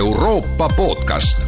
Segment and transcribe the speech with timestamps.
[0.00, 1.46] Euroopa podcast.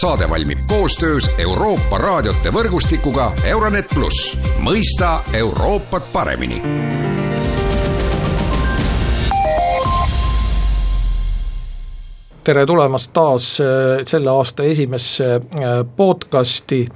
[0.00, 6.58] saade valmib koostöös Euroopa raadiote võrgustikuga Euronet pluss, mõista Euroopat paremini.
[12.44, 15.40] Tere tulemast taas äh, selle aasta esimesse äh,
[15.96, 16.88] podcasti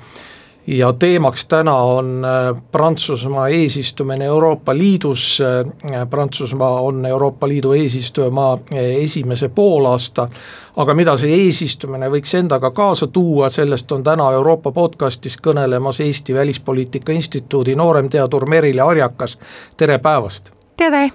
[0.66, 5.42] ja teemaks täna on äh, Prantsusmaa eesistumine Euroopa Liidus,
[5.90, 10.28] äh, Prantsusmaa on Euroopa Liidu eesistujamaa äh, esimese poolaasta,
[10.76, 16.34] aga mida see eesistumine võiks endaga kaasa tuua, sellest on täna Euroopa podcastis kõnelemas Eesti
[16.34, 19.38] Välispoliitika Instituudi nooremteadur Merile Arjakas,
[19.76, 20.52] tere päevast!
[20.76, 21.10] tere!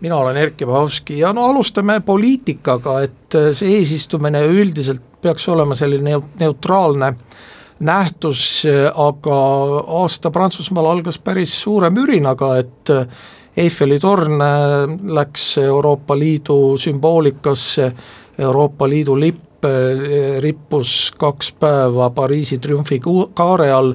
[0.00, 6.14] mina olen Erkki Vahovski ja no alustame poliitikaga, et see eesistumine üldiselt peaks olema selline
[6.40, 7.16] neutraalne äh,
[7.80, 8.62] nähtus,
[8.94, 9.40] aga
[10.00, 12.92] aasta Prantsusmaal algas päris suure mürinaga, et
[13.56, 14.40] Eiffeli torn
[15.16, 17.92] läks Euroopa Liidu sümboolikasse,
[18.38, 19.46] Euroopa Liidu lipp
[20.40, 23.94] rippus kaks päeva Pariisi triumfikaare all.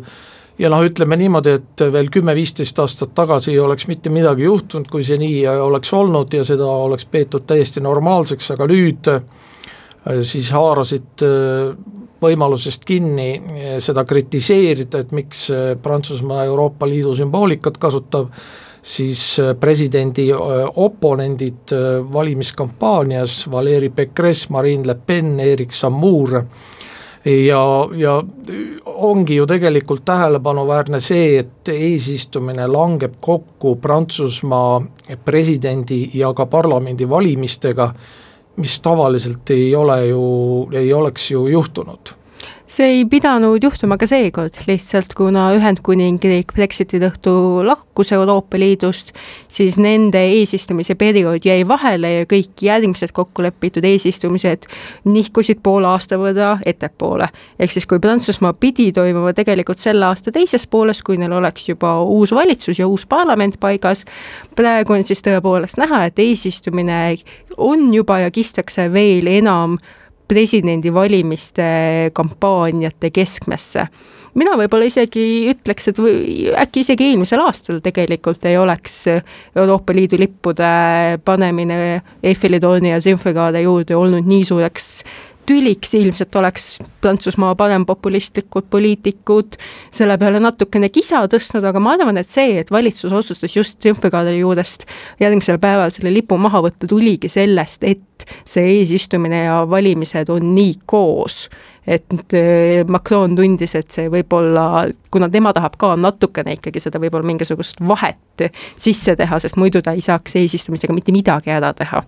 [0.60, 5.04] Ja noh, ütleme niimoodi, et veel kümme-viisteist aastat tagasi ei oleks mitte midagi juhtunud, kui
[5.04, 9.10] see nii oleks olnud ja seda oleks peetud täiesti normaalseks, aga nüüd
[10.22, 11.26] siis haarasid
[12.26, 18.32] võimalusest kinni eh, seda kritiseerida, et miks eh, Prantsusmaa Euroopa Liidu sümboolikat kasutab,
[18.86, 21.74] siis eh, presidendi oponendid
[22.14, 26.42] valimiskampaanias, Valeri Pécresse, Marine Le Pen, Erik Sammour,
[27.26, 27.62] ja,
[27.98, 28.20] ja
[28.86, 34.84] ongi ju tegelikult tähelepanuväärne see, et eesistumine langeb kokku Prantsusmaa
[35.26, 37.90] presidendi ja ka parlamendi valimistega
[38.58, 40.22] mis tavaliselt ei ole ju,
[40.72, 42.16] ei oleks ju juhtunud
[42.68, 49.12] see ei pidanud juhtuma ka seekord, lihtsalt kuna Ühendkuningriik Brexiti tõttu lahkus Euroopa Liidust,
[49.48, 54.66] siis nende eesistumise periood jäi vahele ja kõik järgmised kokkulepitud eesistumised
[55.06, 57.28] nihkusid poole aasta võrra ettepoole.
[57.60, 62.00] ehk siis, kui Prantsusmaa pidi toimuma tegelikult selle aasta teises pooles, kui neil oleks juba
[62.02, 64.06] uus valitsus ja uus parlament paigas,
[64.56, 67.18] praegu on siis tõepoolest näha, et eesistumine
[67.58, 69.78] on juba ja kistakse veel enam
[70.28, 71.66] presidendivalimiste
[72.14, 73.88] kampaaniate keskmesse.
[74.36, 79.06] mina võib-olla isegi ütleks, et või äkki isegi eelmisel aastal tegelikult ei oleks
[79.56, 80.72] Euroopa Liidu lippude
[81.26, 84.90] panemine Eiffeli torni ja Sünfrigaade juurde olnud nii suureks
[85.46, 89.58] tüliks ilmselt oleks Prantsusmaa parempopulistlikud poliitikud
[89.94, 94.40] selle peale natukene kisa tõstnud, aga ma arvan, et see, et valitsus otsustas just triumfikaadri
[94.40, 94.88] juurest
[95.22, 100.76] järgmisel päeval selle lipu maha võtta, tuligi sellest, et see eesistumine ja valimised on nii
[100.90, 101.46] koos.
[101.86, 107.30] Et äh, Macron tundis, et see võib-olla, kuna tema tahab ka natukene ikkagi seda võib-olla
[107.30, 112.02] mingisugust vahet sisse teha, sest muidu ta ei saaks eesistumisega mitte midagi ära teha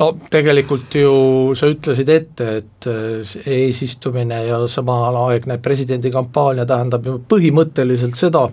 [0.00, 1.14] no tegelikult ju
[1.58, 8.48] sa ütlesid ette, et äh, eesistumine ja samaaegne presidendikampaania tähendab ju põhimõtteliselt seda,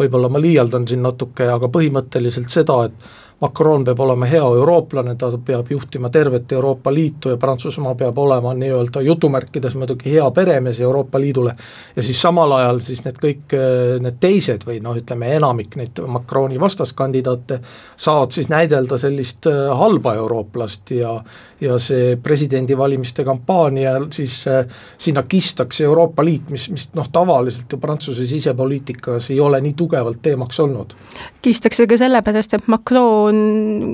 [0.00, 5.28] võib-olla ma liialdan siin natuke, aga põhimõtteliselt seda, et Macron peab olema hea eurooplane, ta
[5.44, 11.20] peab juhtima tervet Euroopa Liitu ja Prantsusmaa peab olema nii-öelda jutumärkides muidugi hea peremees Euroopa
[11.20, 11.56] Liidule
[11.96, 13.56] ja siis samal ajal siis need kõik
[14.04, 17.60] need teised või noh, ütleme enamik neid Macroni vastaskandidaate
[17.96, 21.18] saavad siis näidelda sellist äh, halba eurooplast ja
[21.60, 24.66] ja see presidendivalimiste kampaania siis äh,
[24.98, 30.20] sinna kistakse Euroopa Liit, mis, mis noh, tavaliselt ju Prantsuse sisepoliitikas ei ole nii tugevalt
[30.22, 30.94] teemaks olnud.
[31.42, 33.33] kistakse ka sellepärast, et Macron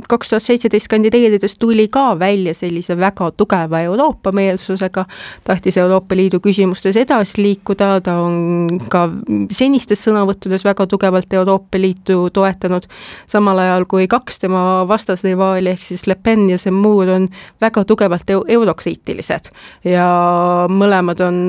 [0.09, 5.05] kaks tuhat seitseteist kandideerides tuli ka välja sellise väga tugeva Euroopa meelsusega,
[5.45, 9.07] tahtis Euroopa Liidu küsimustes edasi liikuda, ta on ka
[9.55, 12.87] senistes sõnavõttudes väga tugevalt Euroopa Liitu toetanud,
[13.31, 17.29] samal ajal kui kaks tema vastasrivaali ehk siis Le Pen ja Zemmour on
[17.61, 19.51] väga tugevalt eurokriitilised.
[19.85, 20.07] Ja
[20.71, 21.41] mõlemad on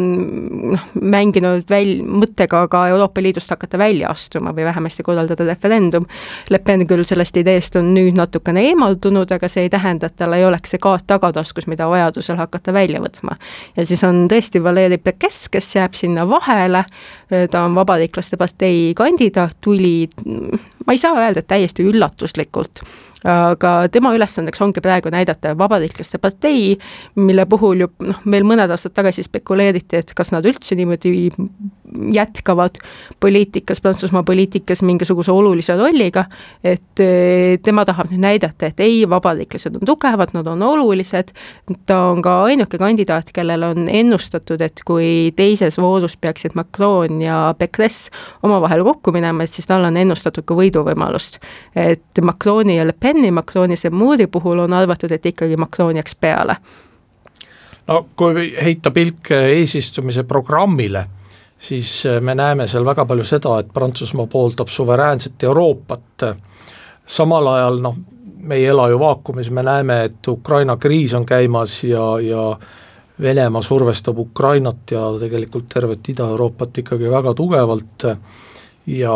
[0.75, 6.05] noh, mänginud väl-, mõttega ka Euroopa Liidust hakata välja astuma või vähemasti korraldada referendum.
[6.49, 10.35] Le Pen küll sellest ideest on nüüd natukene eemaldunud, aga see ei tähenda, et tal
[10.37, 13.37] ei oleks see kaart tagataskus, mida vajadusel hakata välja võtma.
[13.75, 16.83] ja siis on tõesti Valeri Pekes, kes jääb sinna vahele,
[17.51, 20.09] ta on Vabariiklaste partei kandidaat, tuli
[20.85, 22.83] ma ei saa öelda, et täiesti üllatuslikult
[23.27, 26.77] aga tema ülesandeks ongi praegu näidata vabariiklaste partei,
[27.15, 31.29] mille puhul ju noh, veel mõned aastad tagasi spekuleeriti, et kas nad üldse niimoodi
[32.13, 32.79] jätkavad
[33.19, 36.25] poliitikas, Prantsusmaa poliitikas mingisuguse olulise rolliga,
[36.63, 41.33] et eh, tema tahab nüüd näidata, et ei, vabariiklased on tugevad, nad on olulised,
[41.85, 47.43] ta on ka ainuke kandidaat, kellel on ennustatud, et kui teises voorus peaksid Macron ja
[47.59, 48.11] Pécresse
[48.43, 51.39] omavahel kokku minema, et siis tal on ennustatud ka võiduvõimalust.
[51.75, 56.15] et Macroni ja Le Pen Peni, Macroni, Zemmouri puhul on arvatud, et ikkagi Macron jääks
[56.15, 56.55] peale.
[57.87, 61.05] No kui heita pilk eesistumise programmile,
[61.59, 66.23] siis me näeme seal väga palju seda, et Prantsusmaa pooldab suveräänset Euroopat,
[67.05, 67.97] samal ajal noh,
[68.47, 72.45] me ei ela ju vaakumis, me näeme, et Ukraina kriis on käimas ja, ja
[73.21, 78.07] Venemaa survestab Ukrainat ja tegelikult tervet Ida-Euroopat ikkagi väga tugevalt
[78.89, 79.13] ja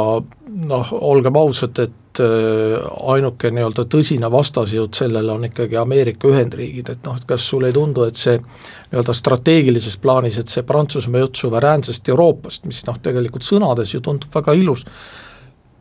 [0.69, 2.77] noh, olgem ausad, et äh,
[3.09, 7.75] ainuke nii-öelda tõsine vastasjõud sellele on ikkagi Ameerika Ühendriigid, et noh, et kas sulle ei
[7.75, 13.47] tundu, et see nii-öelda strateegilises plaanis, et see Prantsusmaa jutt suveräänsest Euroopast, mis noh, tegelikult
[13.47, 14.85] sõnades ju tundub väga ilus,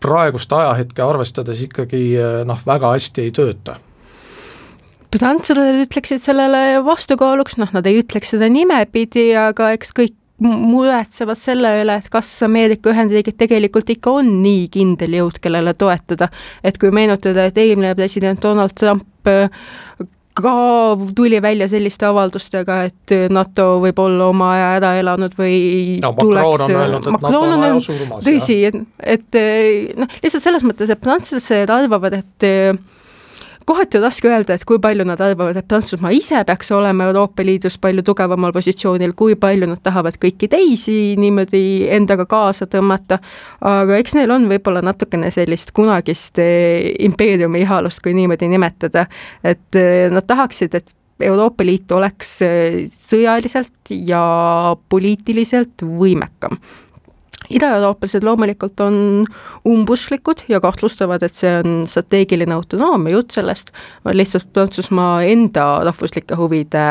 [0.04, 3.78] praegust ajahetke arvestades ikkagi äh, noh, väga hästi ei tööta?
[5.14, 11.70] Prantslased ütleksid sellele vastukaaluks, noh, nad ei ütleks seda nimepidi, aga eks kõik muretsevad selle
[11.82, 16.28] üle, et kas Ameerika Ühendriigid tegelikult ikka on nii kindel jõud, kellele toetuda.
[16.64, 19.48] et kui meenutada, et eelmine president Donald Trump äh,
[20.34, 20.54] ka
[21.14, 25.58] tuli välja selliste avaldustega, et NATO võib olla oma aja ära elanud või
[26.02, 26.66] no, tuleks
[27.14, 29.38] Macron on öelnud, tõsi, et, et
[30.00, 32.48] noh, lihtsalt selles mõttes, et prantslased arvavad, et
[33.64, 37.44] kohati on raske öelda, et kui palju nad arvavad, et Prantsusmaa ise peaks olema Euroopa
[37.46, 41.62] Liidus palju tugevamal positsioonil, kui palju nad tahavad kõiki teisi niimoodi
[41.96, 43.20] endaga kaasa tõmmata,
[43.64, 49.06] aga eks neil on võib-olla natukene sellist kunagist eh, impeeriumi ihalust, kui niimoodi nimetada,
[49.44, 50.94] et eh, nad tahaksid, et
[51.24, 54.24] Euroopa Liit oleks eh, sõjaliselt ja
[54.90, 56.58] poliitiliselt võimekam
[57.50, 59.26] idaeurooplased loomulikult on
[59.68, 63.72] umbusklikud ja kahtlustavad, et see on strateegiline autonoomia, jutt sellest
[64.04, 66.84] on lihtsalt Prantsusmaa enda rahvuslike huvide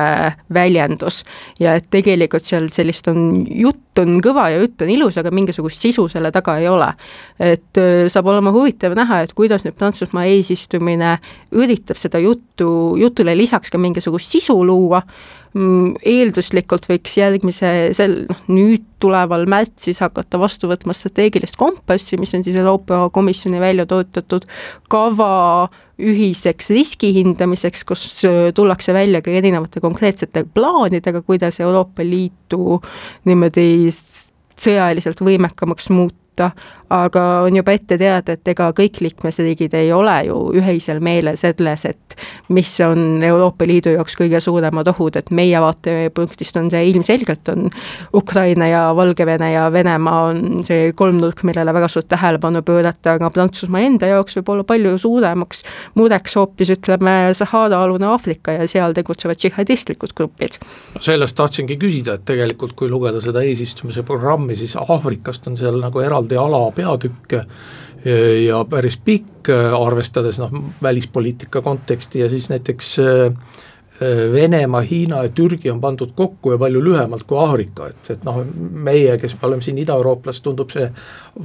[0.54, 1.24] väljendus.
[1.60, 5.82] ja et tegelikult seal sellist on, jutt on kõva ja jutt on ilus, aga mingisugust
[5.82, 6.94] sisu selle taga ei ole.
[7.40, 11.18] et äh, saab olema huvitav näha, et kuidas nüüd Prantsusmaa eesistumine
[11.52, 15.02] üritab seda juttu, jutule lisaks ka mingisugust sisu luua
[15.54, 22.46] eelduslikult võiks järgmise, sel, noh nüüd tuleval märtsis hakata vastu võtma strateegilist kompassi, mis on
[22.46, 24.48] siis Euroopa Komisjoni välja töötatud
[24.90, 25.70] kava
[26.02, 28.08] ühiseks riski hindamiseks, kus
[28.58, 32.80] tullakse välja ka erinevate konkreetsete plaanidega, kuidas Euroopa Liitu
[33.30, 36.52] niimoodi sõjaliselt võimekamaks muuta muuta,
[36.90, 41.86] aga on juba ette teada, et ega kõik liikmesriigid ei ole ju ühisel meelel selles,
[41.86, 42.04] et
[42.54, 47.70] mis on Euroopa Liidu jaoks kõige suuremad ohud, et meie vaatepunktist on see ilmselgelt, on
[48.14, 53.82] Ukraina ja Valgevene ja Venemaa on see kolmnurk, millele väga suurt tähelepanu pöörata, aga Prantsusmaa
[53.88, 55.64] enda jaoks võib olla palju suuremaks
[55.98, 60.60] mureks hoopis ütleme, Sahara-alune Aafrika ja seal tegutsevad džihadistlikud grupid.
[61.02, 66.00] sellest tahtsingi küsida, et tegelikult kui lugeda seda eesistumise programmi, siis Aafrikast on seal nagu
[66.00, 67.34] eraldi eraldi alapeatükk
[68.48, 69.50] ja päris pikk,
[69.80, 70.52] arvestades noh,
[70.84, 73.34] välispoliitika konteksti ja siis näiteks äh,
[74.34, 78.42] Venemaa, Hiina ja Türgi on pandud kokku ja palju lühemalt kui Aafrika, et, et noh,
[78.58, 80.90] meie, kes me oleme siin idaeurooplased, tundub see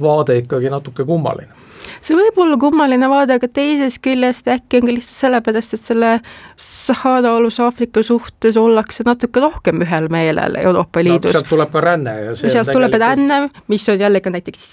[0.01, 1.68] vaade ikkagi natuke kummaline
[2.01, 6.11] see võib olla kummaline vaade, aga teisest küljest äkki on ka lihtsalt sellepärast, et selle
[6.59, 11.39] Sahara-aluse Aafrika suhtes ollakse natuke rohkem ühel meelel Euroopa Liidus no,.
[11.39, 13.39] sealt tuleb ka ränne ja see sealt tuleb ränne,
[13.71, 14.65] mis on jällegi näiteks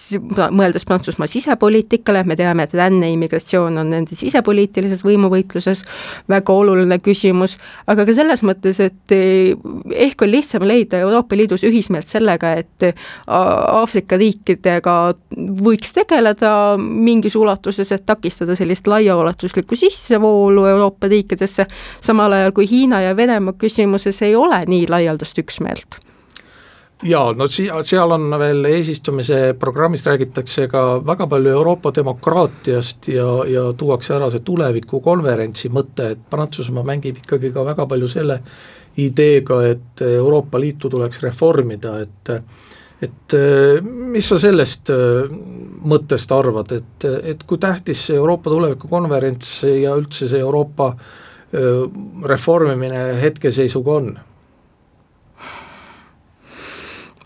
[0.51, 5.85] mõeldes Prantsusmaa sisepoliitikale, me teame, et ränne, immigratsioon on nende sisepoliitilises võimuvõitluses
[6.31, 7.57] väga oluline küsimus,
[7.87, 9.55] aga ka selles mõttes, et eh,
[10.09, 12.91] ehk on lihtsam leida Euroopa Liidus ühismeelt sellega, et
[13.27, 14.97] Aafrika riikidega
[15.63, 16.51] võiks tegeleda
[16.97, 21.67] mingis ulatuses, et takistada sellist laiaulatuslikku sissevoolu Euroopa riikidesse,
[22.01, 26.01] samal ajal kui Hiina ja Venemaa küsimuses ei ole nii laialdast üksmeelt.
[27.05, 33.27] Jaa, no si-, seal on veel eesistumise programmis räägitakse ka väga palju Euroopa demokraatiast ja,
[33.45, 38.39] ja tuuakse ära see tulevikukonverentsi mõte, et Prantsusmaa mängib ikkagi ka väga palju selle
[38.97, 42.33] ideega, et Euroopa Liitu tuleks reformida, et
[43.03, 45.29] et äh, mis sa sellest äh,
[45.87, 49.51] mõttest arvad, et, et kui tähtis see Euroopa tulevikukonverents
[49.83, 51.85] ja üldse see Euroopa äh,
[52.25, 54.17] reformimine hetkeseisuga on?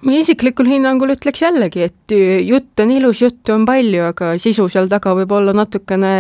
[0.01, 2.15] Ma isiklikul hinnangul ütleks jällegi, et
[2.47, 6.13] jutt on ilus, juttu on palju, aga sisu seal taga võib olla natukene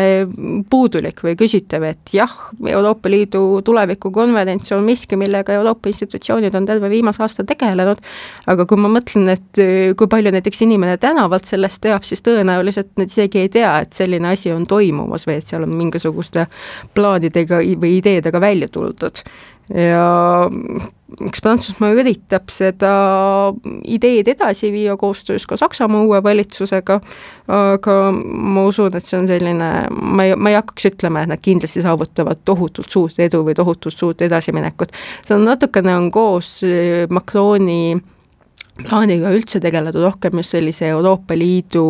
[0.71, 6.91] puudulik või küsitav, et jah, Euroopa Liidu tulevikukonverents on miski, millega Euroopa institutsioonid on terve
[6.93, 8.03] viimase aasta tegelenud,
[8.53, 9.63] aga kui ma mõtlen, et
[9.97, 14.35] kui palju näiteks inimene tänavalt sellest teab, siis tõenäoliselt nad isegi ei tea, et selline
[14.35, 16.51] asi on toimumas või et seal on mingisuguste
[16.95, 19.25] plaanidega või ideedega välja tuldud
[19.75, 20.51] ja
[21.27, 22.91] eks Prantsusmaa üritab seda
[23.85, 27.01] ideed edasi viia koostöös ka Saksamaa uue valitsusega,
[27.57, 31.43] aga ma usun, et see on selline, ma ei, ma ei hakkaks ütlema, et nad
[31.43, 34.95] kindlasti saavutavad tohutult suurt edu või tohutult suurt edasiminekut.
[35.27, 36.61] see on natukene, on koos
[37.11, 37.99] Macroni
[38.89, 41.85] plaaniga üldse tegeleda rohkem just sellise Euroopa Liidu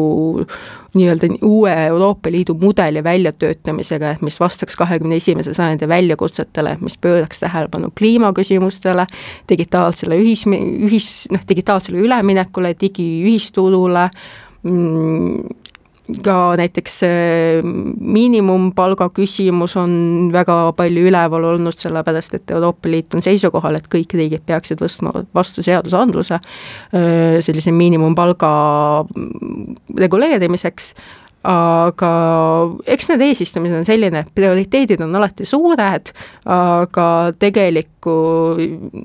[0.95, 7.43] nii-öelda uue Euroopa Liidu mudeli väljatöötamisega, et mis vastaks kahekümne esimese sajandi väljakutsetele, mis pööraks
[7.45, 9.07] tähelepanu kliimaküsimustele,
[9.49, 14.09] digitaalsele ühis, ühis, noh, digitaalsele üleminekule, digiühisturule
[14.63, 15.70] mm,,
[16.25, 17.01] ka näiteks
[18.01, 19.93] miinimumpalga küsimus on
[20.35, 25.15] väga palju üleval olnud, sellepärast et Euroopa Liit on seisukohal, et kõik riigid peaksid võtma
[25.35, 26.41] vastu seadusandluse
[27.47, 28.53] sellise miinimumpalga
[30.01, 30.95] reguleerimiseks
[31.47, 32.09] aga
[32.93, 36.11] eks need eesistumised on selline, prioriteedid on alati suured,
[36.53, 37.07] aga
[37.41, 38.17] tegelikku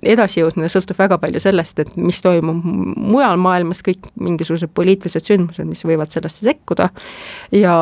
[0.04, 5.86] edasijõudmine sõltub väga palju sellest, et mis toimub mujal maailmas, kõik mingisugused poliitilised sündmused, mis
[5.88, 6.90] võivad sellesse sekkuda,
[7.56, 7.78] ja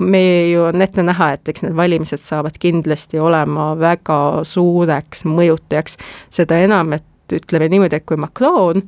[0.00, 6.00] me ju on ette näha, et eks need valimised saavad kindlasti olema väga suureks mõjutajaks,
[6.32, 8.80] seda enam, et ütleme niimoodi, et kui Macron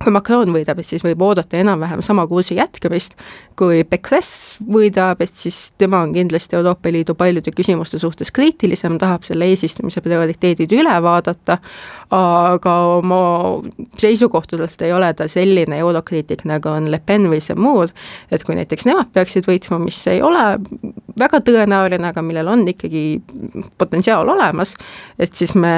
[0.00, 3.18] kui Macron võidab, et siis võib oodata enam-vähem sama kursi jätkamist,
[3.60, 9.26] kui Pécresse võidab, et siis tema on kindlasti Euroopa Liidu paljude küsimuste suhtes kriitilisem, tahab
[9.28, 11.58] selle eesistumise prioriteedid üle vaadata,
[12.16, 13.20] aga oma
[14.00, 17.92] seisukohtadelt ei ole ta selline eurokriitik, nagu on Le Pen või Zemmour,
[18.32, 20.46] et kui näiteks nemad peaksid võitma, mis ei ole
[21.20, 23.04] väga tõenäoline, aga millel on ikkagi
[23.78, 24.72] potentsiaal olemas,
[25.20, 25.76] et siis me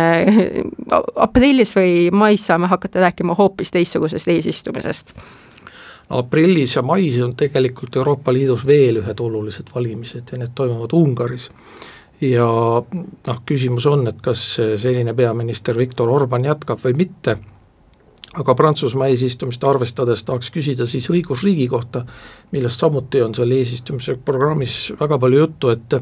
[1.27, 5.15] aprillis või mais saame hakata rääkima hoopis teistsugusest eesistumisest
[6.13, 11.51] aprillis ja mais on tegelikult Euroopa Liidus veel ühed olulised valimised ja need toimuvad Ungaris.
[12.21, 14.43] ja noh, küsimus on, et kas
[14.79, 17.37] senine peaminister Viktor Orban jätkab või mitte,
[18.39, 22.05] aga Prantsusmaa eesistumist arvestades tahaks küsida siis õigusriigi kohta,
[22.53, 25.99] millest samuti on seal eesistumise programmis väga palju juttu, et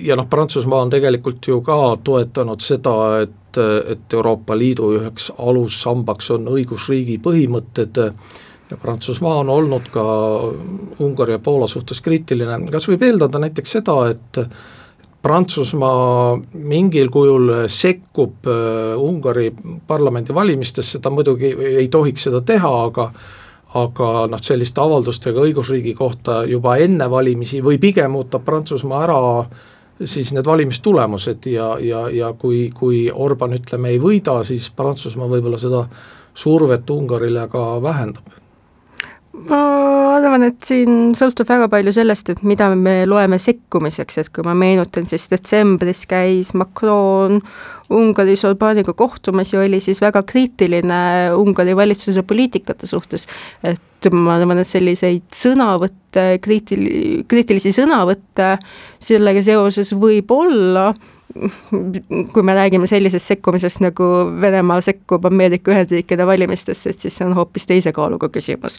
[0.00, 3.58] ja noh, Prantsusmaa on tegelikult ju ka toetanud seda, et,
[3.94, 8.00] et Euroopa Liidu üheks alussambaks on õigusriigi põhimõtted.
[8.70, 10.04] Ja Prantsusmaa on olnud ka
[11.04, 14.40] Ungari ja Poola suhtes kriitiline, kas võib eeldada näiteks seda, et
[15.24, 19.48] Prantsusmaa mingil kujul sekkub äh, Ungari
[19.86, 23.08] parlamendivalimistesse, ta muidugi ei tohiks seda teha, aga
[23.74, 29.20] aga noh, selliste avaldustega õigusriigi kohta juba enne valimisi või pigem ootab Prantsusmaa ära
[30.04, 35.58] siis need valimistulemused ja, ja, ja kui, kui Orban ütleme ei võida, siis Prantsusmaa võib-olla
[35.58, 35.84] seda
[36.34, 38.43] survet Ungarile ka vähendab
[39.48, 39.60] ma
[40.16, 44.54] arvan, et siin sõltub väga palju sellest, et mida me loeme sekkumiseks, et kui ma
[44.58, 47.40] meenutan, siis detsembris käis Macron
[47.94, 51.00] Ungaris Orbaniga kohtumas ja oli siis väga kriitiline
[51.36, 53.26] Ungari valitsuse poliitikate suhtes.
[53.62, 58.56] et ma arvan, et selliseid sõnavõtte, kriitil-, kriitilisi sõnavõtte
[59.00, 60.92] sellega seoses võib olla
[62.32, 64.06] kui me räägime sellisest sekkumisest, nagu
[64.40, 68.78] Venemaa sekkub Ameerika Ühendriikide valimistesse, et siis see on hoopis teise kaaluga küsimus.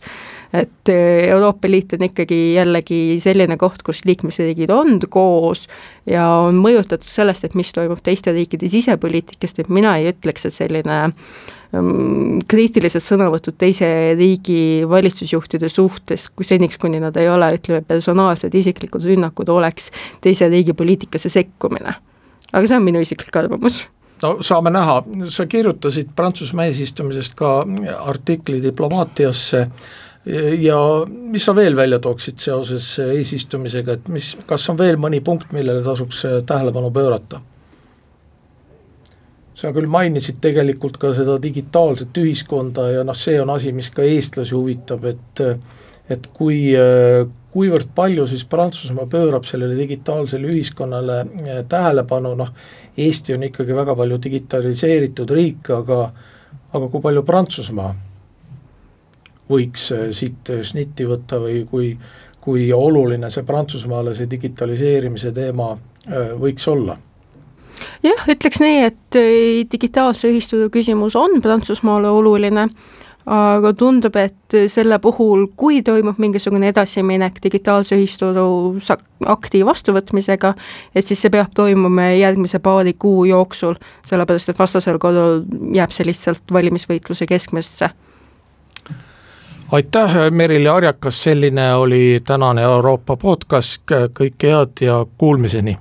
[0.53, 5.67] et eh, Euroopa Liit on ikkagi jällegi selline koht, kus liikmesriigid on koos
[6.07, 10.55] ja on mõjutatud sellest, et mis toimub teiste riikide sisepoliitikast, et mina ei ütleks, et
[10.55, 17.83] selline mm, kriitilised sõnavõtud teise riigi valitsusjuhtide suhtes, kui seniks, kuni nad ei ole, ütleme,
[17.83, 19.91] personaalsed isiklikud rünnakud, oleks
[20.23, 21.99] teise riigi poliitikasse sekkumine
[22.55, 23.83] aga see on minu isiklik arvamus.
[24.23, 27.57] No saame näha, sa kirjutasid Prantsusmaa eesistumisest ka
[28.07, 29.65] artikli diplomaatiasse.
[30.59, 35.51] Ja mis sa veel välja tooksid seoses eesistumisega, et mis, kas on veel mõni punkt,
[35.53, 37.43] millele tasuks tähelepanu pöörata?
[39.55, 44.03] sa küll mainisid tegelikult ka seda digitaalset ühiskonda ja noh, see on asi, mis ka
[44.03, 45.43] eestlasi huvitab, et
[46.11, 46.75] et kui,
[47.55, 52.51] kuivõrd palju siis Prantsusmaa pöörab sellele digitaalsele ühiskonnale eh, tähelepanu, noh
[52.97, 56.01] Eesti on ikkagi väga palju digitaliseeritud riik, aga
[56.75, 57.93] aga kui palju Prantsusmaa
[59.49, 61.93] võiks eh, siit šnitti võtta või kui,
[62.43, 65.71] kui oluline see Prantsusmaale see digitaliseerimise teema
[66.09, 66.99] eh, võiks olla?
[68.03, 69.21] jah, ütleks nii, et
[69.71, 72.67] digitaalse ühisturu küsimus on Prantsusmaale oluline
[73.25, 78.45] aga tundub, et selle puhul, kui toimub mingisugune edasiminek digitaalse ühisturu
[79.25, 80.53] akti vastuvõtmisega,
[80.95, 85.41] et siis see peab toimuma järgmise paari kuu jooksul, sellepärast et vastasel korral
[85.73, 87.89] jääb see lihtsalt valimisvõitluse keskmesse.
[89.71, 93.81] Aitäh, Merili Arjakas, selline oli tänane Euroopa podcast,
[94.13, 95.77] kõike head ja kuulmiseni!